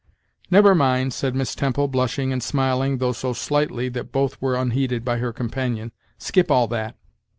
[0.49, 5.05] "Never mind," said Miss Temple, blushing and smiling, though so slightly that both were unheeded
[5.05, 6.95] by her companion; "skip all that."